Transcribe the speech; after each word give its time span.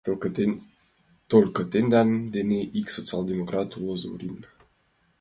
Только 1.35 1.59
тендан 1.71 2.09
дене 2.35 2.59
ик 2.79 2.87
социал-демократ 2.95 3.69
уло, 3.81 3.95
Зорин. 4.01 4.37